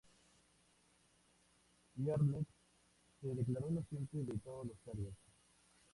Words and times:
Earnest 2.07 2.49
se 3.21 3.27
declaró 3.35 3.69
inocente 3.69 4.17
de 4.17 4.35
todos 4.39 4.65
los 4.65 4.77
cargos. 4.83 5.13